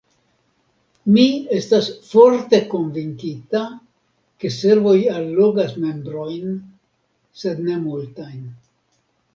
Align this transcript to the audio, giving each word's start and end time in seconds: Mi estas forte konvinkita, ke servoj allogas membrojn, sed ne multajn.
Mi 1.17 1.25
estas 1.57 1.89
forte 2.13 2.59
konvinkita, 2.71 3.61
ke 4.43 4.51
servoj 4.57 4.97
allogas 5.21 5.77
membrojn, 5.87 6.61
sed 7.45 7.63
ne 7.69 7.79
multajn. 7.89 8.47